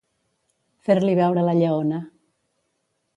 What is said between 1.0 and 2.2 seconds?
veure la lleona.